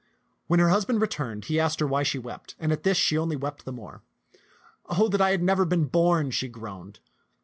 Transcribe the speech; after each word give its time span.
When 0.47 0.59
her 0.59 0.69
husband 0.69 0.99
returned, 0.99 1.45
he 1.45 1.59
asked 1.59 1.79
her 1.79 1.85
why 1.85 2.01
she 2.01 2.17
wept; 2.17 2.55
and 2.57 2.71
at 2.71 2.81
this 2.81 2.97
she 2.97 3.19
only 3.19 3.35
wept 3.35 3.65
the 3.65 3.71
more. 3.71 4.01
Oh, 4.87 5.07
that 5.09 5.21
I 5.21 5.29
had 5.29 5.43
never 5.43 5.63
been 5.63 5.85
born!" 5.85 6.31
she 6.31 6.47
groaned. 6.47 6.99